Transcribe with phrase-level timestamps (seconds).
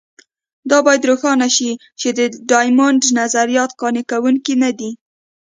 [0.69, 2.19] دا باید روښانه شي چې د
[2.51, 4.91] ډایمونډ نظریات قانع کوونکي نه دي.